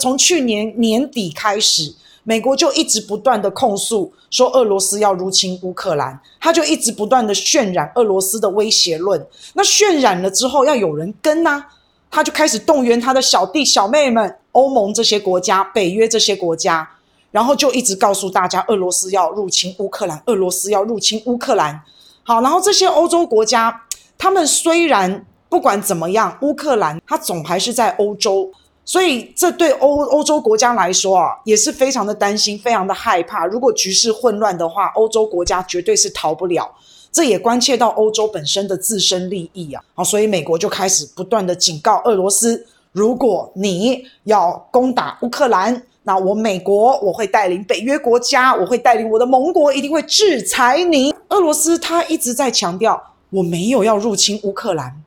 [0.00, 1.94] 从去年年底开始，
[2.24, 9.26] 美国就一直不断的控诉说俄罗斯要入侵乌克兰，他就一直不断的渲染俄罗斯的威胁论。
[9.54, 11.66] 那渲染了之后，要有人跟呐、啊，
[12.10, 16.88] 他就开始动员他的小弟小妹们，欧盟这些国家、北约这些国家，
[17.30, 21.80] 然后就一直告诉大家，俄罗斯要入侵乌克兰，俄罗斯要入侵乌克兰。
[22.22, 23.82] 好，然后这些欧洲国家，
[24.16, 28.50] 他们虽然不管怎么样，乌克兰它总还是在欧洲。
[28.90, 33.46] 所以，这对欧欧洲国家来说啊，也是非常的担心，非常的害怕。
[33.46, 36.68] 如果局势混乱的话，欧洲国家绝对是逃不了。
[37.12, 39.80] 这也关切到欧洲本身的自身利益啊。
[39.94, 51.14] 好，所以美国就开始不断的警告俄罗斯：如果你要攻打乌克兰，那我美国我会带领北约国家，我会带领我的盟国，一定会制裁你。
[51.28, 53.00] 俄罗斯他一直在强调，
[53.30, 55.00] 我没有要入侵乌克兰，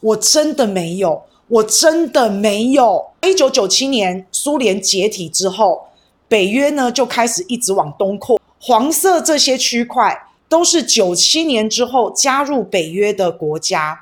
[0.00, 1.22] 我真的没有。
[1.48, 3.06] 我真的没有。
[3.22, 5.88] 一九九七年苏联解体之后，
[6.28, 8.38] 北约呢就开始一直往东扩。
[8.60, 13.98] 黄色这些区块都是九七年之后加入北约的国家。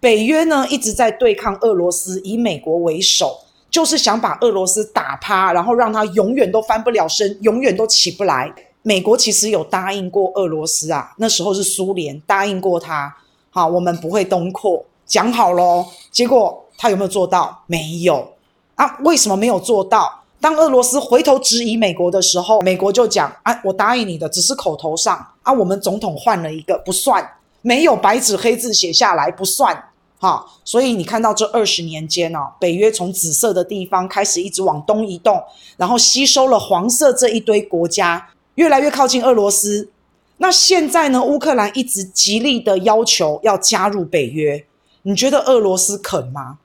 [0.00, 8.52] 北约呢一直在对抗俄罗斯，以美国为首，就是想把俄罗斯打趴，然后让他永远都翻不了身，永远都起不来。
[8.82, 13.16] 美国其实有答应过俄罗斯啊，那时候是苏联答应过他，
[13.50, 16.62] 好，我们不会东扩，讲好咯，结果。
[16.76, 17.62] 他有没有做到？
[17.66, 18.32] 没有
[18.74, 18.98] 啊？
[19.04, 20.22] 为什么没有做到？
[20.40, 25.52] 当俄罗斯回头质疑美国的时候，美国就讲：“啊，我答应你的，只是口头上啊。
[25.52, 27.26] 我们总统换了一个，不算，
[27.62, 29.90] 没有白纸黑字写下来，不算。
[30.18, 35.42] 哈，所以你看到这二十年间哦，北约从紫色的地方开始一直往东移动，
[35.76, 39.90] 然后吸收了黄色这一堆国家，越来越靠近俄罗斯。
[40.38, 41.22] 那现在呢？
[41.22, 44.66] 乌克兰一直极力的要求要加入北约，
[45.02, 46.58] 你觉得俄罗斯肯吗？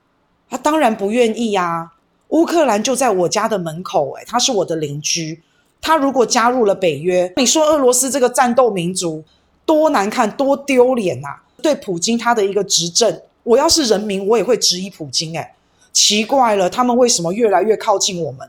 [0.52, 1.90] 他当然不愿意啊！
[2.28, 5.42] 乌克兰就在我家的门口，诶，他是我的邻居。
[5.80, 9.24] 他如果加入了北约，你说俄罗斯这个战斗民族
[9.64, 11.28] 多难看、多丢脸呐！
[11.62, 15.34] 对普京他的一个执政，我要是人民，我也会质疑普京。
[15.34, 15.52] 诶，
[15.90, 18.46] 奇怪了，他们为什么越来越靠近我们？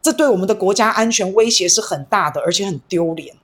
[0.00, 3.34] 这对我们的国家安全威胁是很大的，而且很丢脸。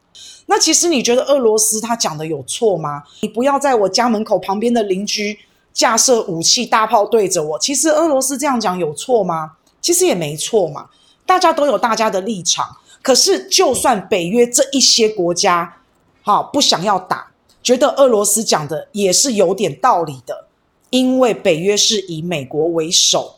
[0.47, 3.03] 那其实你觉得俄罗斯他讲的有错吗？
[3.23, 5.37] 你不要在我家门口旁边的邻居。
[5.79, 9.53] 架设武器大炮对着我，其实俄罗斯这样讲有错吗？
[9.81, 10.87] 其实也没错嘛，
[11.25, 12.67] 大家都有大家的立场。
[13.01, 15.77] 可是，就算北约这一些国家，
[16.23, 17.31] 好不想要打，
[17.63, 20.47] 觉得俄罗斯讲的也是有点道理的，
[20.91, 23.37] 因为北约是以美国为首，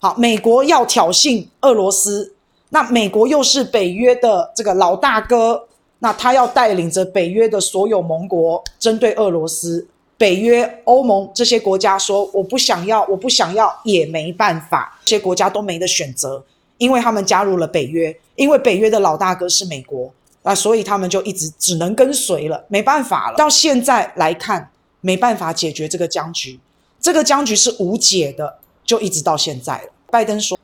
[0.00, 2.34] 好，美国要挑衅俄罗斯，
[2.70, 5.68] 那美国又是北约的这个老大哥，
[6.00, 9.86] 那他要带领着北约的所有盟国针对俄罗斯。
[10.18, 14.98] 北约、欧盟这些国家说：“我不想要，我不想要，也没办法。
[15.04, 16.42] 这些国家都没得选择，
[16.78, 20.10] 因为他们加入了北约，因为北约的老大哥是美国，
[20.42, 23.36] 那所以他们就一直只能跟随了，没办法了。
[23.36, 24.70] 到现在来看，
[25.02, 26.58] 没办法解决这个僵局，
[26.98, 29.88] 这个僵局是无解的，就一直到现在了。
[30.10, 30.58] 拜登说，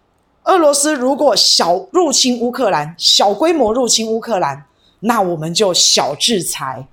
[0.45, 4.65] 俄罗斯如果小入侵乌克兰，小规模入侵乌克兰，
[5.01, 6.87] 那我们就小制裁。”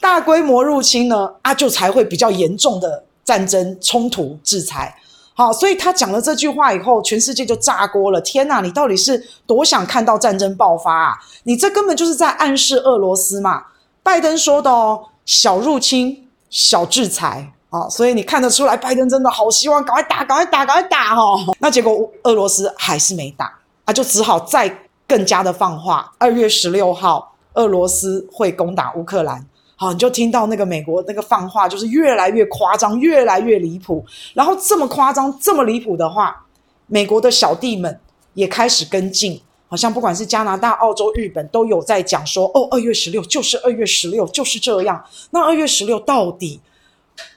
[0.00, 4.94] 大规模入侵呢，啊，就才会比较严重的战争冲突制裁。
[5.36, 8.20] 好，所以他讲了这句话以后，全世界就炸锅了。
[8.20, 11.14] 天哪，你到底是多想看到战争爆发啊？
[11.42, 13.64] 你这根本就是在暗示俄罗斯嘛。
[14.02, 17.52] 拜登说的哦，小入侵，小制裁。
[17.70, 21.40] 好，所以你看得出来，拜登真的好希望赶快打，赶快打，赶快打哦。
[21.58, 23.52] 那结果俄罗斯还是没打，
[23.86, 26.12] 啊，就只好再更加的放话。
[26.18, 29.44] 二月十六号，俄罗斯会攻打乌克兰。
[29.76, 34.04] 好，你就听到那个美国那个放话，就是越来越夸张，越来越离谱。
[34.32, 36.46] 然后这么夸张、这么离谱的话，
[36.86, 37.98] 美国的小弟们
[38.34, 45.04] 也开始跟进，好像不管是加拿大、澳洲、日本都有在讲说，哦，二月十六就是二月十六，就是这样。
[45.30, 46.60] 那二月十六到底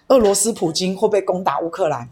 [0.09, 2.07] 俄罗斯普京会不会攻打乌克兰？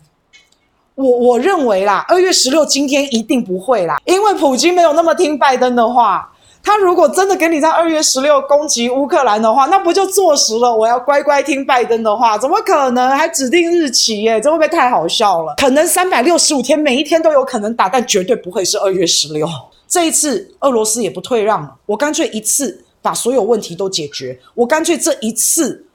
[0.96, 6.32] 我我认为啦，二月十六今天一定不会啦，因为普京没有那么听拜登的话。
[6.66, 12.36] 他如果真的给你在二月十六攻击乌克兰的话，那不就坐实了我要乖乖听拜登的话？
[12.36, 14.42] 怎么可能还指定日期耶？
[14.42, 15.54] 这会不会太好笑了？
[15.58, 19.48] 可能三百六十五天每一天都有可能打，但绝对不会是二月十六。
[19.88, 24.40] 这一次俄罗斯也不退让了，我干脆一次把所有问题都解决。
[24.56, 25.86] 我干脆这一次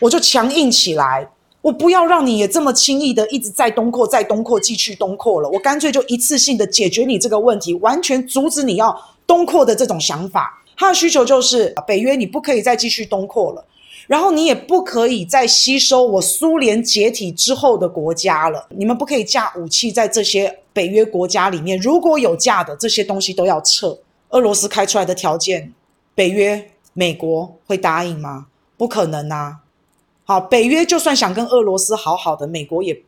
[0.00, 1.28] 我就强硬起来，
[1.60, 5.48] 我不要让你也这么轻易的一直在东扩、在东扩、继续东扩了。
[5.50, 8.98] 我干脆就一次性的解决你这个问题，完全阻止你要。
[9.26, 13.64] 东扩的这种想法，他的需求就是北约你不可以再继续东扩了。
[14.06, 18.66] 然后你也不可以再吸收我苏联解体之后的国家了。
[18.68, 23.98] 你们不可以架武器在这些北约国家里面，如果有架的，这些东西都要撤。
[24.28, 25.72] 俄罗斯开出来的条件，
[26.14, 28.48] 北约、美国会答应吗？
[28.76, 29.60] 不可能啊！
[30.24, 33.00] 好，北约就算想跟俄罗斯好好的，美国也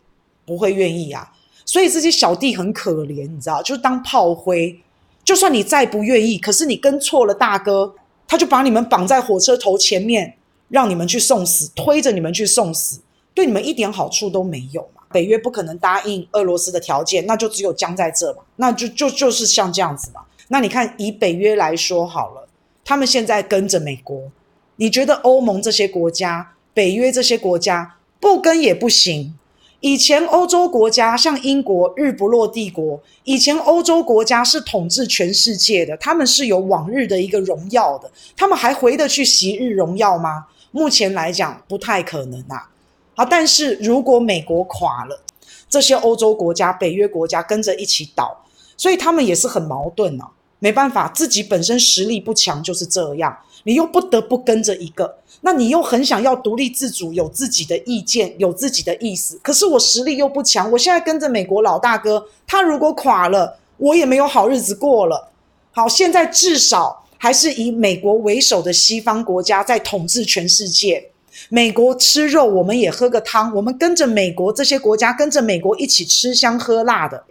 [0.46, 1.30] 不会愿意啊。
[1.66, 4.80] 所以这些小弟很可怜，你知道，就是当炮灰。
[5.26, 7.92] 就算你再不愿意，可是你跟错了大哥，
[8.28, 10.36] 他就把你们绑在火车头前面，
[10.68, 13.00] 让你们去送死，推着你们去送死，
[13.34, 15.02] 对你们一点好处都没有嘛。
[15.10, 18.38] 北约不可能答应俄罗斯的条件，那就只有僵在这嘛。
[18.54, 20.20] 那就就就是像这样子嘛。
[20.46, 22.48] 那你看，以北约来说好了，
[22.84, 24.30] 他们现在跟着美国，
[24.76, 29.34] 你觉得欧盟这些国家、北约这些国家不跟也不行。
[29.80, 33.00] 以前欧洲国家像英国，日不落帝国。
[33.24, 40.46] 以前欧洲国家是统治全世界的，他们是有往日的一个荣耀的，他们还回得去昔日荣耀吗？
[40.70, 42.70] 目前来讲不太可能啊。
[43.14, 45.22] 好，但是如果美国垮了，
[45.68, 48.44] 这些欧洲国家、北约国家跟着一起倒，
[48.76, 50.30] 所以他们也是很矛盾啊。
[50.58, 53.36] 没办法，自己本身实力不强，就是这样。
[53.66, 59.36] 你又不得不跟着一个，那你又很想要独立自主，有自己的意见，有自己的意思。
[59.42, 65.32] 可是我实力又不强，我现在跟着美国老大哥，他如果垮了，我也没有好日子过了。
[65.72, 71.10] 好，现在至少还是以美国为首的西方国家在统治全世界。
[71.48, 77.24] 美国吃肉，我们也喝个汤，我们跟着美国这些国家，跟着美国一起吃香喝辣的。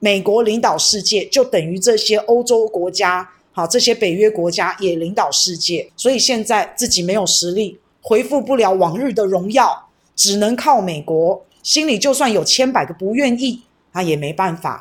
[0.00, 5.90] 美国领导世界，就等于这些欧洲国家，好，这些北约国家也领导世界。
[5.96, 11.44] 所以现在自己没有实力，恢复不了往日的荣耀，只能靠美国。
[11.62, 13.62] 心里就算有千百个不愿意，
[13.92, 14.80] 他也没办法，